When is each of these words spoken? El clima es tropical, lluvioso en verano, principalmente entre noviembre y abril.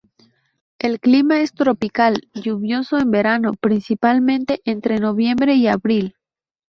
El 0.79 0.99
clima 0.99 1.41
es 1.41 1.53
tropical, 1.53 2.27
lluvioso 2.33 2.97
en 2.97 3.11
verano, 3.11 3.51
principalmente 3.53 4.59
entre 4.65 4.97
noviembre 4.97 5.53
y 5.53 5.67
abril. 5.67 6.15